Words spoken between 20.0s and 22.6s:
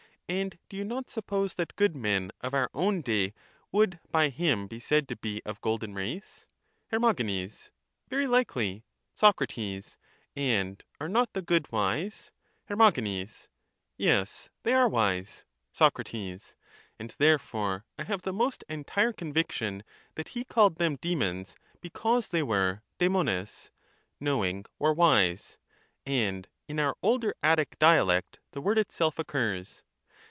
that he called them demons, because they